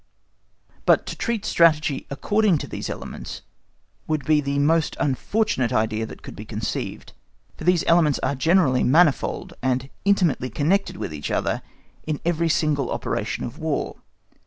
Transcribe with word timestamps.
But 0.87 1.05
to 1.05 1.15
treat 1.15 1.43
upon 1.45 1.49
Strategy 1.51 2.07
according 2.09 2.57
to 2.57 2.67
these 2.67 2.89
elements 2.89 3.43
would 4.07 4.25
be 4.25 4.41
the 4.41 4.57
most 4.57 4.97
unfortunate 4.99 5.71
idea 5.71 6.07
that 6.07 6.23
could 6.23 6.35
be 6.35 6.43
conceived, 6.43 7.13
for 7.55 7.65
these 7.65 7.83
elements 7.85 8.17
are 8.23 8.33
generally 8.33 8.83
manifold, 8.83 9.53
and 9.61 9.91
intimately 10.03 10.49
connected 10.49 10.97
with 10.97 11.13
each 11.13 11.29
other 11.29 11.61
in 12.07 12.19
every 12.25 12.49
single 12.49 12.89
operation 12.89 13.43
of 13.43 13.59
War. 13.59 13.97